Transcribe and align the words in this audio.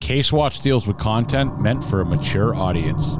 Case 0.00 0.32
Watch 0.32 0.60
deals 0.60 0.86
with 0.86 0.96
content 0.96 1.60
meant 1.60 1.84
for 1.84 2.00
a 2.00 2.04
mature 2.04 2.54
audience. 2.54 3.16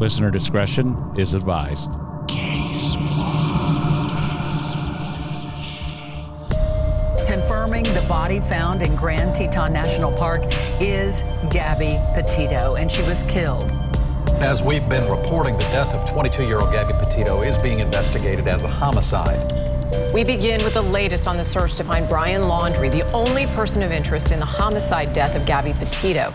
Listener 0.00 0.28
discretion 0.28 0.96
is 1.16 1.34
advised. 1.34 1.98
Case 2.26 2.94
Confirming 7.28 7.84
the 7.84 8.04
body 8.08 8.40
found 8.40 8.82
in 8.82 8.96
Grand 8.96 9.36
Teton 9.36 9.72
National 9.72 10.10
Park 10.10 10.40
is 10.80 11.22
Gabby 11.48 12.00
Petito, 12.14 12.74
and 12.74 12.90
she 12.90 13.02
was 13.02 13.22
killed. 13.22 13.70
As 14.40 14.62
we've 14.62 14.88
been 14.88 15.08
reporting, 15.08 15.54
the 15.54 15.64
death 15.64 15.94
of 15.94 16.10
22 16.10 16.44
year 16.44 16.58
old 16.58 16.72
Gabby 16.72 16.94
Petito 16.94 17.42
is 17.42 17.56
being 17.58 17.78
investigated 17.78 18.48
as 18.48 18.64
a 18.64 18.68
homicide. 18.68 19.71
We 20.12 20.24
begin 20.24 20.62
with 20.64 20.74
the 20.74 20.82
latest 20.82 21.26
on 21.26 21.36
the 21.36 21.44
search 21.44 21.74
to 21.76 21.84
find 21.84 22.08
Brian 22.08 22.42
Laundrie, 22.42 22.92
the 22.92 23.10
only 23.12 23.46
person 23.46 23.82
of 23.82 23.92
interest 23.92 24.30
in 24.30 24.38
the 24.38 24.46
homicide 24.46 25.12
death 25.12 25.34
of 25.34 25.46
Gabby 25.46 25.72
Petito. 25.72 26.32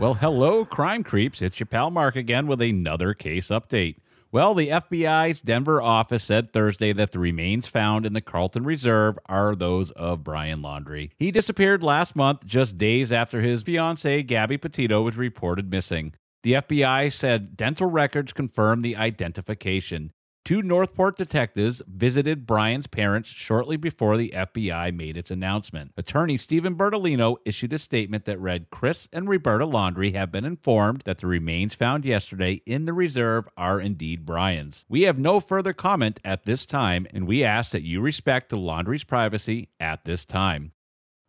Well, 0.00 0.14
hello, 0.14 0.64
crime 0.64 1.04
creeps. 1.04 1.42
It's 1.42 1.60
your 1.60 1.66
pal 1.66 1.90
Mark 1.90 2.16
again 2.16 2.46
with 2.46 2.62
another 2.62 3.12
case 3.12 3.48
update. 3.48 3.96
Well, 4.32 4.54
the 4.54 4.68
FBI's 4.68 5.40
Denver 5.40 5.82
office 5.82 6.22
said 6.22 6.52
Thursday 6.52 6.92
that 6.92 7.10
the 7.10 7.18
remains 7.18 7.66
found 7.66 8.06
in 8.06 8.12
the 8.12 8.20
Carlton 8.20 8.62
Reserve 8.62 9.18
are 9.26 9.56
those 9.56 9.90
of 9.90 10.22
Brian 10.22 10.62
Laundrie. 10.62 11.10
He 11.18 11.32
disappeared 11.32 11.82
last 11.82 12.14
month, 12.14 12.46
just 12.46 12.78
days 12.78 13.10
after 13.10 13.40
his 13.40 13.64
fiancee, 13.64 14.22
Gabby 14.22 14.56
Petito, 14.56 15.02
was 15.02 15.16
reported 15.16 15.68
missing. 15.68 16.14
The 16.44 16.52
FBI 16.52 17.12
said 17.12 17.56
dental 17.56 17.90
records 17.90 18.32
confirmed 18.32 18.84
the 18.84 18.96
identification. 18.96 20.12
Two 20.44 20.62
North 20.62 20.94
Port 20.94 21.16
detectives 21.16 21.82
visited 21.86 22.46
Brian's 22.46 22.86
parents 22.86 23.28
shortly 23.28 23.76
before 23.76 24.16
the 24.16 24.32
FBI 24.34 24.92
made 24.94 25.16
its 25.16 25.30
announcement. 25.30 25.92
Attorney 25.96 26.36
Steven 26.36 26.74
Bertolino 26.74 27.36
issued 27.44 27.72
a 27.72 27.78
statement 27.78 28.24
that 28.24 28.40
read 28.40 28.70
Chris 28.70 29.08
and 29.12 29.28
Roberta 29.28 29.66
Laundrie 29.66 30.14
have 30.14 30.32
been 30.32 30.46
informed 30.46 31.02
that 31.02 31.18
the 31.18 31.26
remains 31.26 31.74
found 31.74 32.04
yesterday 32.04 32.62
in 32.64 32.86
the 32.86 32.94
reserve 32.94 33.48
are 33.56 33.80
indeed 33.80 34.24
Brian's. 34.24 34.86
We 34.88 35.02
have 35.02 35.18
no 35.18 35.40
further 35.40 35.74
comment 35.74 36.20
at 36.24 36.44
this 36.44 36.64
time, 36.66 37.06
and 37.12 37.28
we 37.28 37.44
ask 37.44 37.72
that 37.72 37.82
you 37.82 38.00
respect 38.00 38.48
the 38.48 38.56
Laundrie's 38.56 39.04
privacy 39.04 39.68
at 39.78 40.04
this 40.04 40.24
time. 40.24 40.72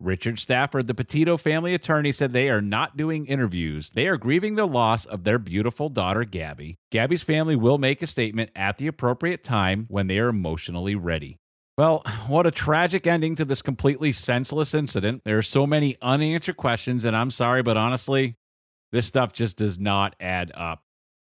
Richard 0.02 0.38
Stafford, 0.38 0.86
the 0.86 0.94
Petito 0.94 1.36
family 1.36 1.74
attorney, 1.74 2.12
said 2.12 2.32
they 2.32 2.50
are 2.50 2.60
not 2.60 2.96
doing 2.96 3.26
interviews. 3.26 3.90
They 3.90 4.06
are 4.06 4.16
grieving 4.16 4.56
the 4.56 4.66
loss 4.66 5.04
of 5.06 5.24
their 5.24 5.38
beautiful 5.38 5.88
daughter, 5.88 6.24
Gabby. 6.24 6.78
Gabby's 6.90 7.22
family 7.22 7.56
will 7.56 7.78
make 7.78 8.02
a 8.02 8.06
statement 8.06 8.50
at 8.56 8.78
the 8.78 8.86
appropriate 8.86 9.44
time 9.44 9.86
when 9.88 10.06
they 10.06 10.18
are 10.18 10.28
emotionally 10.28 10.94
ready. 10.94 11.38
Well, 11.78 12.02
what 12.26 12.46
a 12.46 12.50
tragic 12.50 13.06
ending 13.06 13.34
to 13.36 13.44
this 13.44 13.62
completely 13.62 14.12
senseless 14.12 14.74
incident. 14.74 15.22
There 15.24 15.38
are 15.38 15.42
so 15.42 15.66
many 15.66 15.96
unanswered 16.02 16.56
questions, 16.56 17.04
and 17.04 17.16
I'm 17.16 17.30
sorry, 17.30 17.62
but 17.62 17.76
honestly, 17.76 18.36
this 18.90 19.06
stuff 19.06 19.32
just 19.32 19.56
does 19.56 19.78
not 19.78 20.14
add 20.20 20.52
up. 20.54 20.82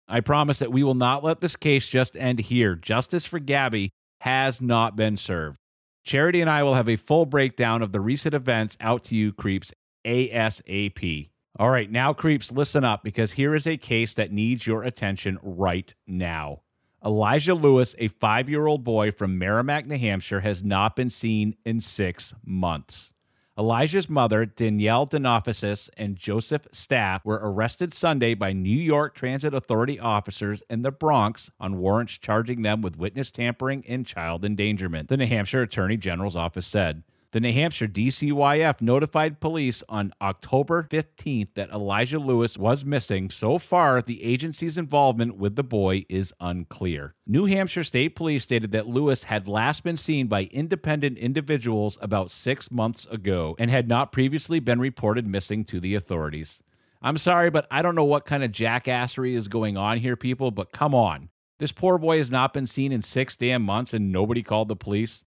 I 0.08 0.20
promise 0.20 0.60
that 0.60 0.72
we 0.72 0.84
will 0.84 0.94
not 0.94 1.24
let 1.24 1.40
this 1.40 1.56
case 1.56 1.88
just 1.88 2.16
end 2.16 2.38
here. 2.38 2.76
Justice 2.76 3.24
for 3.24 3.40
Gabby 3.40 3.90
has 4.20 4.60
not 4.60 4.96
been 4.96 5.16
served. 5.16 5.58
Charity 6.06 6.40
and 6.40 6.48
I 6.48 6.62
will 6.62 6.74
have 6.74 6.88
a 6.88 6.94
full 6.94 7.26
breakdown 7.26 7.82
of 7.82 7.90
the 7.90 8.00
recent 8.00 8.32
events 8.32 8.76
out 8.80 9.02
to 9.04 9.16
you, 9.16 9.32
creeps, 9.32 9.74
ASAP. 10.06 11.30
All 11.58 11.68
right, 11.68 11.90
now, 11.90 12.12
creeps, 12.12 12.52
listen 12.52 12.84
up 12.84 13.02
because 13.02 13.32
here 13.32 13.56
is 13.56 13.66
a 13.66 13.76
case 13.76 14.14
that 14.14 14.30
needs 14.30 14.68
your 14.68 14.84
attention 14.84 15.36
right 15.42 15.92
now. 16.06 16.60
Elijah 17.04 17.54
Lewis, 17.54 17.96
a 17.98 18.06
five 18.06 18.48
year 18.48 18.68
old 18.68 18.84
boy 18.84 19.10
from 19.10 19.36
Merrimack, 19.36 19.86
New 19.86 19.98
Hampshire, 19.98 20.40
has 20.40 20.62
not 20.62 20.94
been 20.94 21.10
seen 21.10 21.56
in 21.64 21.80
six 21.80 22.36
months. 22.44 23.12
Elijah's 23.58 24.10
mother, 24.10 24.44
Danielle 24.44 25.06
Dauphinais, 25.06 25.88
and 25.96 26.14
Joseph 26.14 26.68
Stapf 26.72 27.24
were 27.24 27.40
arrested 27.42 27.90
Sunday 27.90 28.34
by 28.34 28.52
New 28.52 28.68
York 28.68 29.14
Transit 29.14 29.54
Authority 29.54 29.98
officers 29.98 30.62
in 30.68 30.82
the 30.82 30.90
Bronx 30.90 31.50
on 31.58 31.78
warrants 31.78 32.18
charging 32.18 32.60
them 32.60 32.82
with 32.82 32.98
witness 32.98 33.30
tampering 33.30 33.82
and 33.88 34.04
child 34.04 34.44
endangerment, 34.44 35.08
the 35.08 35.16
New 35.16 35.26
Hampshire 35.26 35.62
Attorney 35.62 35.96
General's 35.96 36.36
office 36.36 36.66
said. 36.66 37.02
The 37.32 37.40
New 37.40 37.52
Hampshire 37.52 37.88
DCYF 37.88 38.80
notified 38.80 39.40
police 39.40 39.82
on 39.88 40.12
October 40.22 40.84
15th 40.84 41.48
that 41.54 41.70
Elijah 41.70 42.18
Lewis 42.18 42.56
was 42.56 42.84
missing. 42.84 43.30
So 43.30 43.58
far, 43.58 44.00
the 44.00 44.22
agency's 44.22 44.78
involvement 44.78 45.36
with 45.36 45.56
the 45.56 45.64
boy 45.64 46.06
is 46.08 46.32
unclear. 46.40 47.14
New 47.26 47.46
Hampshire 47.46 47.84
State 47.84 48.14
Police 48.14 48.44
stated 48.44 48.70
that 48.72 48.86
Lewis 48.86 49.24
had 49.24 49.48
last 49.48 49.82
been 49.82 49.96
seen 49.96 50.28
by 50.28 50.44
independent 50.44 51.18
individuals 51.18 51.98
about 52.00 52.30
six 52.30 52.70
months 52.70 53.06
ago 53.06 53.56
and 53.58 53.70
had 53.70 53.88
not 53.88 54.12
previously 54.12 54.60
been 54.60 54.78
reported 54.78 55.26
missing 55.26 55.64
to 55.64 55.80
the 55.80 55.94
authorities. 55.94 56.62
I'm 57.02 57.18
sorry, 57.18 57.50
but 57.50 57.66
I 57.70 57.82
don't 57.82 57.94
know 57.94 58.04
what 58.04 58.24
kind 58.24 58.44
of 58.44 58.52
jackassery 58.52 59.34
is 59.34 59.48
going 59.48 59.76
on 59.76 59.98
here, 59.98 60.16
people, 60.16 60.50
but 60.50 60.72
come 60.72 60.94
on. 60.94 61.28
This 61.58 61.72
poor 61.72 61.98
boy 61.98 62.18
has 62.18 62.30
not 62.30 62.52
been 62.52 62.66
seen 62.66 62.92
in 62.92 63.02
six 63.02 63.36
damn 63.36 63.62
months 63.62 63.94
and 63.94 64.12
nobody 64.12 64.42
called 64.42 64.68
the 64.68 64.76
police. 64.76 65.24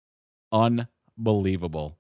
Un 0.52 0.88
Unbelievable. 1.18 1.98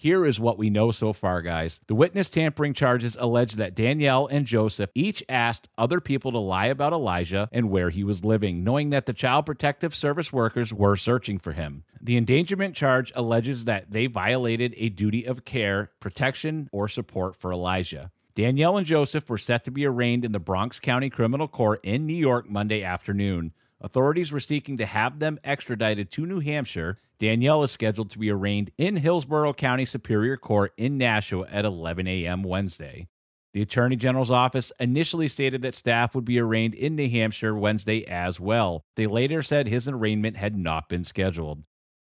Here 0.00 0.24
is 0.24 0.38
what 0.38 0.58
we 0.58 0.70
know 0.70 0.92
so 0.92 1.12
far, 1.12 1.42
guys. 1.42 1.80
The 1.88 1.94
witness 1.96 2.30
tampering 2.30 2.72
charges 2.72 3.16
allege 3.18 3.54
that 3.54 3.74
Danielle 3.74 4.28
and 4.28 4.46
Joseph 4.46 4.90
each 4.94 5.24
asked 5.28 5.68
other 5.76 6.00
people 6.00 6.30
to 6.30 6.38
lie 6.38 6.66
about 6.66 6.92
Elijah 6.92 7.48
and 7.50 7.68
where 7.68 7.90
he 7.90 8.04
was 8.04 8.24
living, 8.24 8.62
knowing 8.62 8.90
that 8.90 9.06
the 9.06 9.12
Child 9.12 9.46
Protective 9.46 9.96
Service 9.96 10.32
workers 10.32 10.72
were 10.72 10.96
searching 10.96 11.40
for 11.40 11.50
him. 11.50 11.82
The 12.00 12.16
endangerment 12.16 12.76
charge 12.76 13.10
alleges 13.16 13.64
that 13.64 13.90
they 13.90 14.06
violated 14.06 14.72
a 14.76 14.88
duty 14.88 15.24
of 15.24 15.44
care, 15.44 15.90
protection, 15.98 16.68
or 16.70 16.86
support 16.86 17.34
for 17.34 17.52
Elijah. 17.52 18.12
Danielle 18.36 18.76
and 18.76 18.86
Joseph 18.86 19.28
were 19.28 19.36
set 19.36 19.64
to 19.64 19.72
be 19.72 19.84
arraigned 19.84 20.24
in 20.24 20.30
the 20.30 20.38
Bronx 20.38 20.78
County 20.78 21.10
Criminal 21.10 21.48
Court 21.48 21.80
in 21.82 22.06
New 22.06 22.14
York 22.14 22.48
Monday 22.48 22.84
afternoon. 22.84 23.52
Authorities 23.80 24.32
were 24.32 24.40
seeking 24.40 24.76
to 24.76 24.86
have 24.86 25.20
them 25.20 25.38
extradited 25.44 26.10
to 26.10 26.26
New 26.26 26.40
Hampshire. 26.40 26.98
Danielle 27.18 27.62
is 27.62 27.70
scheduled 27.70 28.10
to 28.10 28.18
be 28.18 28.30
arraigned 28.30 28.70
in 28.76 28.96
Hillsborough 28.96 29.54
County 29.54 29.84
Superior 29.84 30.36
Court 30.36 30.72
in 30.76 30.98
Nashua 30.98 31.46
at 31.50 31.64
11 31.64 32.06
a.m. 32.08 32.42
Wednesday. 32.42 33.08
The 33.54 33.62
Attorney 33.62 33.96
General's 33.96 34.30
office 34.30 34.72
initially 34.78 35.28
stated 35.28 35.62
that 35.62 35.74
Stapf 35.74 36.14
would 36.14 36.24
be 36.24 36.38
arraigned 36.38 36.74
in 36.74 36.96
New 36.96 37.08
Hampshire 37.08 37.54
Wednesday 37.54 38.04
as 38.06 38.38
well. 38.38 38.82
They 38.96 39.06
later 39.06 39.42
said 39.42 39.68
his 39.68 39.88
arraignment 39.88 40.36
had 40.36 40.56
not 40.56 40.88
been 40.88 41.04
scheduled. 41.04 41.62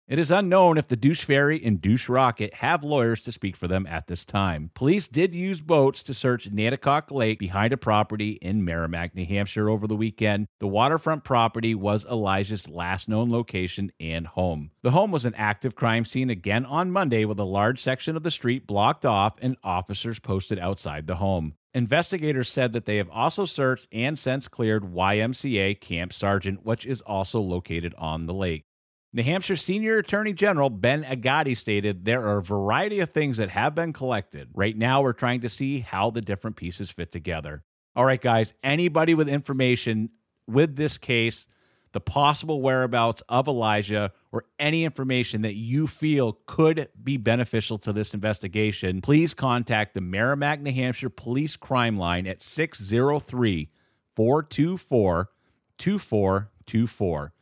It 0.05 0.19
is 0.19 0.31
unknown 0.31 0.77
if 0.77 0.89
the 0.89 0.97
Douche 0.97 1.23
Ferry 1.23 1.63
and 1.63 1.79
Douche 1.79 2.09
Rocket 2.09 2.55
have 2.55 2.83
lawyers 2.83 3.21
to 3.21 3.31
speak 3.31 3.55
for 3.55 3.69
them 3.69 3.87
at 3.87 4.07
this 4.07 4.25
time. 4.25 4.69
Police 4.73 5.07
did 5.07 5.33
use 5.33 5.61
boats 5.61 6.03
to 6.03 6.13
search 6.13 6.51
Naticook 6.51 7.09
Lake 7.09 7.39
behind 7.39 7.71
a 7.71 7.77
property 7.77 8.31
in 8.33 8.65
Merrimack, 8.65 9.15
New 9.15 9.25
Hampshire 9.25 9.69
over 9.69 9.87
the 9.87 9.95
weekend. 9.95 10.47
The 10.59 10.67
waterfront 10.67 11.23
property 11.23 11.73
was 11.73 12.05
Elijah's 12.05 12.67
last 12.67 13.07
known 13.07 13.29
location 13.29 13.93
and 13.97 14.27
home. 14.27 14.71
The 14.81 14.91
home 14.91 15.09
was 15.09 15.23
an 15.23 15.35
active 15.35 15.73
crime 15.73 16.03
scene 16.03 16.29
again 16.29 16.65
on 16.65 16.91
Monday 16.91 17.23
with 17.23 17.39
a 17.39 17.45
large 17.45 17.79
section 17.79 18.17
of 18.17 18.23
the 18.23 18.31
street 18.31 18.67
blocked 18.67 19.05
off 19.05 19.35
and 19.41 19.55
officers 19.63 20.19
posted 20.19 20.59
outside 20.59 21.07
the 21.07 21.15
home. 21.15 21.55
Investigators 21.73 22.49
said 22.49 22.73
that 22.73 22.83
they 22.83 22.97
have 22.97 23.09
also 23.09 23.45
searched 23.45 23.87
and 23.93 24.19
since 24.19 24.49
cleared 24.49 24.83
YMCA 24.83 25.79
Camp 25.79 26.11
Sargent, 26.11 26.65
which 26.65 26.85
is 26.85 26.99
also 27.01 27.39
located 27.39 27.95
on 27.97 28.25
the 28.25 28.33
lake. 28.33 28.65
New 29.15 29.21
Hampshire 29.21 29.55
Senior 29.55 29.99
Attorney 29.99 30.33
General 30.33 30.71
Ben 30.71 31.03
Agati 31.03 31.55
stated 31.55 32.03
there 32.03 32.23
are 32.25 32.39
a 32.39 32.43
variety 32.43 32.99
of 32.99 33.11
things 33.11 33.37
that 33.37 33.49
have 33.49 33.75
been 33.75 33.93
collected. 33.93 34.49
Right 34.55 34.75
now, 34.75 35.03
we're 35.03 35.13
trying 35.13 35.41
to 35.41 35.49
see 35.49 35.81
how 35.81 36.09
the 36.09 36.21
different 36.21 36.55
pieces 36.55 36.89
fit 36.89 37.11
together. 37.11 37.63
All 37.95 38.05
right, 38.05 38.19
guys, 38.19 38.55
anybody 38.63 39.13
with 39.13 39.29
information 39.29 40.09
with 40.47 40.75
this 40.77 40.97
case, 40.97 41.45
the 41.91 42.01
possible 42.01 42.59
whereabouts 42.59 43.21
of 43.29 43.47
Elijah, 43.47 44.11
or 44.31 44.45
any 44.57 44.83
information 44.83 45.43
that 45.43 45.53
you 45.53 45.85
feel 45.85 46.39
could 46.47 46.89
be 47.01 47.17
beneficial 47.17 47.77
to 47.77 47.93
this 47.93 48.15
investigation, 48.15 48.99
please 48.99 49.35
contact 49.35 49.93
the 49.93 50.01
Merrimack, 50.01 50.59
New 50.59 50.73
Hampshire 50.73 51.11
Police 51.11 51.55
Crime 51.55 51.99
Line 51.99 52.25
at 52.25 52.41
603 52.41 53.69
424 54.15 55.29
2424. 55.77 57.32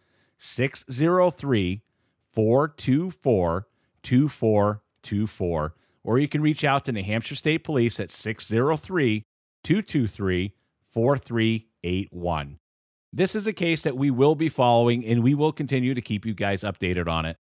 603 0.44 1.84
424 2.34 3.68
2424. 4.02 5.76
Or 6.04 6.18
you 6.18 6.28
can 6.28 6.42
reach 6.42 6.64
out 6.64 6.84
to 6.86 6.92
New 6.92 7.04
Hampshire 7.04 7.36
State 7.36 7.64
Police 7.64 8.00
at 8.00 8.10
603 8.10 9.24
223 9.64 10.54
4381. 10.92 12.60
This 13.14 13.36
is 13.36 13.46
a 13.46 13.54
case 13.54 13.84
that 13.84 13.96
we 13.96 14.10
will 14.10 14.34
be 14.34 14.50
following 14.50 15.06
and 15.06 15.22
we 15.22 15.36
will 15.36 15.52
continue 15.52 15.94
to 15.94 16.02
keep 16.02 16.26
you 16.26 16.34
guys 16.34 16.62
updated 16.62 17.08
on 17.08 17.28
it. 17.28 17.38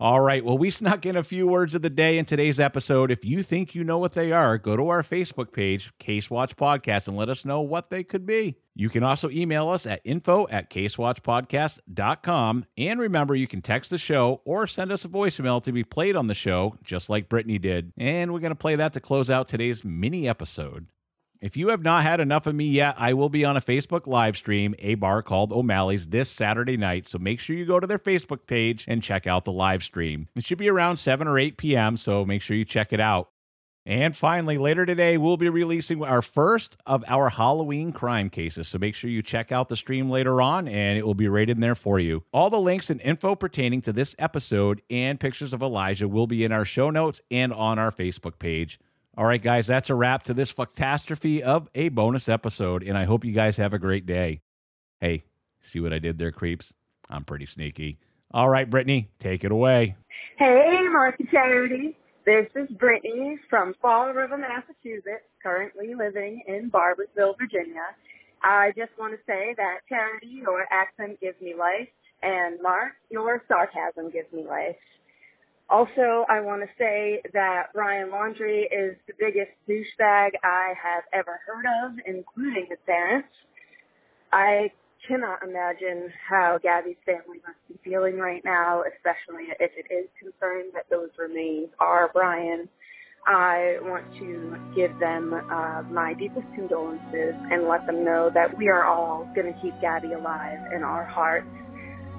All 0.00 0.20
right. 0.20 0.44
Well, 0.44 0.56
we 0.56 0.70
snuck 0.78 1.04
in 1.06 1.16
a 1.16 1.24
few 1.24 1.46
words 1.46 1.74
of 1.74 1.82
the 1.82 1.90
day 1.90 2.18
in 2.18 2.24
today's 2.24 2.60
episode. 2.60 3.10
If 3.10 3.24
you 3.24 3.42
think 3.42 3.74
you 3.74 3.82
know 3.82 3.98
what 3.98 4.14
they 4.14 4.30
are, 4.30 4.56
go 4.56 4.76
to 4.76 4.88
our 4.88 5.02
Facebook 5.02 5.52
page, 5.52 5.92
Case 5.98 6.30
Watch 6.30 6.56
Podcast, 6.56 7.08
and 7.08 7.16
let 7.16 7.28
us 7.28 7.44
know 7.44 7.60
what 7.60 7.90
they 7.90 8.04
could 8.04 8.24
be. 8.24 8.56
You 8.76 8.88
can 8.90 9.02
also 9.02 9.28
email 9.28 9.68
us 9.68 9.86
at 9.86 10.00
info 10.04 10.46
at 10.48 10.70
casewatchpodcast.com. 10.70 12.64
And 12.76 13.00
remember, 13.00 13.34
you 13.34 13.48
can 13.48 13.60
text 13.60 13.90
the 13.90 13.98
show 13.98 14.40
or 14.44 14.68
send 14.68 14.92
us 14.92 15.04
a 15.04 15.08
voicemail 15.08 15.60
to 15.64 15.72
be 15.72 15.82
played 15.82 16.14
on 16.14 16.28
the 16.28 16.34
show, 16.34 16.76
just 16.84 17.10
like 17.10 17.28
Brittany 17.28 17.58
did. 17.58 17.92
And 17.98 18.32
we're 18.32 18.38
going 18.38 18.50
to 18.50 18.56
play 18.56 18.76
that 18.76 18.92
to 18.92 19.00
close 19.00 19.30
out 19.30 19.48
today's 19.48 19.84
mini 19.84 20.28
episode. 20.28 20.86
If 21.40 21.56
you 21.56 21.68
have 21.68 21.82
not 21.82 22.02
had 22.02 22.18
enough 22.18 22.48
of 22.48 22.56
me 22.56 22.66
yet, 22.66 22.96
I 22.98 23.14
will 23.14 23.28
be 23.28 23.44
on 23.44 23.56
a 23.56 23.60
Facebook 23.60 24.08
live 24.08 24.36
stream, 24.36 24.74
a 24.80 24.96
bar 24.96 25.22
called 25.22 25.52
O'Malley's, 25.52 26.08
this 26.08 26.28
Saturday 26.28 26.76
night. 26.76 27.06
So 27.06 27.16
make 27.18 27.38
sure 27.38 27.54
you 27.54 27.64
go 27.64 27.78
to 27.78 27.86
their 27.86 27.98
Facebook 27.98 28.46
page 28.48 28.84
and 28.88 29.04
check 29.04 29.28
out 29.28 29.44
the 29.44 29.52
live 29.52 29.84
stream. 29.84 30.26
It 30.34 30.44
should 30.44 30.58
be 30.58 30.68
around 30.68 30.96
7 30.96 31.28
or 31.28 31.38
8 31.38 31.56
p.m., 31.56 31.96
so 31.96 32.24
make 32.24 32.42
sure 32.42 32.56
you 32.56 32.64
check 32.64 32.92
it 32.92 32.98
out. 32.98 33.30
And 33.86 34.16
finally, 34.16 34.58
later 34.58 34.84
today, 34.84 35.16
we'll 35.16 35.36
be 35.36 35.48
releasing 35.48 36.02
our 36.02 36.22
first 36.22 36.76
of 36.84 37.04
our 37.06 37.30
Halloween 37.30 37.92
crime 37.92 38.30
cases. 38.30 38.68
So 38.68 38.78
make 38.78 38.94
sure 38.96 39.08
you 39.08 39.22
check 39.22 39.52
out 39.52 39.68
the 39.68 39.76
stream 39.76 40.10
later 40.10 40.42
on, 40.42 40.66
and 40.66 40.98
it 40.98 41.06
will 41.06 41.14
be 41.14 41.28
right 41.28 41.48
in 41.48 41.60
there 41.60 41.76
for 41.76 42.00
you. 42.00 42.24
All 42.32 42.50
the 42.50 42.60
links 42.60 42.90
and 42.90 43.00
info 43.00 43.36
pertaining 43.36 43.80
to 43.82 43.92
this 43.92 44.16
episode 44.18 44.82
and 44.90 45.20
pictures 45.20 45.52
of 45.52 45.62
Elijah 45.62 46.08
will 46.08 46.26
be 46.26 46.44
in 46.44 46.52
our 46.52 46.64
show 46.64 46.90
notes 46.90 47.22
and 47.30 47.52
on 47.52 47.78
our 47.78 47.92
Facebook 47.92 48.38
page. 48.40 48.78
All 49.18 49.24
right, 49.24 49.42
guys, 49.42 49.66
that's 49.66 49.90
a 49.90 49.96
wrap 49.96 50.22
to 50.24 50.32
this 50.32 50.52
catastrophe 50.52 51.42
of 51.42 51.68
a 51.74 51.88
bonus 51.88 52.28
episode, 52.28 52.84
and 52.84 52.96
I 52.96 53.02
hope 53.02 53.24
you 53.24 53.32
guys 53.32 53.56
have 53.56 53.72
a 53.72 53.78
great 53.80 54.06
day. 54.06 54.42
Hey, 55.00 55.24
see 55.60 55.80
what 55.80 55.92
I 55.92 55.98
did 55.98 56.18
there, 56.18 56.30
creeps? 56.30 56.72
I'm 57.10 57.24
pretty 57.24 57.44
sneaky. 57.44 57.98
All 58.30 58.48
right, 58.48 58.70
Brittany, 58.70 59.10
take 59.18 59.42
it 59.42 59.50
away. 59.50 59.96
Hey, 60.36 60.68
Mark 60.92 61.18
Marky 61.18 61.24
Charity. 61.32 61.96
This 62.26 62.46
is 62.54 62.68
Brittany 62.76 63.40
from 63.50 63.74
Fall 63.82 64.12
River, 64.12 64.38
Massachusetts, 64.38 65.26
currently 65.42 65.96
living 65.96 66.44
in 66.46 66.70
Barboursville, 66.70 67.36
Virginia. 67.40 67.86
I 68.44 68.72
just 68.76 68.92
want 69.00 69.14
to 69.14 69.18
say 69.26 69.52
that 69.56 69.78
Charity, 69.88 70.28
your 70.28 70.64
accent 70.70 71.20
gives 71.20 71.40
me 71.40 71.56
life, 71.58 71.88
and 72.22 72.62
Mark, 72.62 72.92
your 73.10 73.42
sarcasm 73.48 74.12
gives 74.12 74.32
me 74.32 74.46
life. 74.46 74.76
Also, 75.70 76.24
I 76.30 76.40
want 76.40 76.62
to 76.62 76.68
say 76.78 77.20
that 77.34 77.66
Brian 77.74 78.08
Laundrie 78.08 78.64
is 78.64 78.96
the 79.06 79.12
biggest 79.18 79.50
douchebag 79.68 80.30
I 80.42 80.72
have 80.82 81.04
ever 81.12 81.40
heard 81.46 81.66
of, 81.84 81.92
including 82.06 82.66
his 82.70 82.78
parents. 82.86 83.28
I 84.32 84.72
cannot 85.06 85.42
imagine 85.42 86.10
how 86.28 86.58
Gabby's 86.62 86.96
family 87.04 87.40
must 87.46 87.58
be 87.68 87.78
feeling 87.84 88.16
right 88.16 88.42
now, 88.44 88.82
especially 88.82 89.48
if 89.60 89.70
it 89.76 89.92
is 89.92 90.08
confirmed 90.18 90.72
that 90.74 90.86
those 90.90 91.10
remains 91.18 91.68
are 91.78 92.10
Brian. 92.14 92.68
I 93.26 93.76
want 93.82 94.04
to 94.20 94.56
give 94.74 94.98
them 94.98 95.34
uh, 95.34 95.82
my 95.92 96.14
deepest 96.14 96.46
condolences 96.54 97.34
and 97.52 97.68
let 97.68 97.86
them 97.86 98.04
know 98.04 98.30
that 98.32 98.56
we 98.56 98.68
are 98.68 98.84
all 98.84 99.30
going 99.34 99.52
to 99.52 99.60
keep 99.60 99.78
Gabby 99.82 100.14
alive 100.14 100.72
in 100.74 100.82
our 100.82 101.04
hearts 101.04 101.46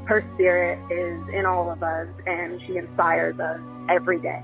her 0.09 0.25
spirit 0.33 0.79
is 0.91 1.21
in 1.35 1.45
all 1.45 1.71
of 1.71 1.83
us 1.83 2.07
and 2.25 2.59
she 2.66 2.78
inspires 2.78 3.39
us 3.39 3.59
every 3.92 4.19
day. 4.19 4.44